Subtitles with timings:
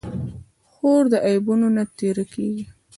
[0.71, 2.65] خور د عیبونو نه تېره کېږي.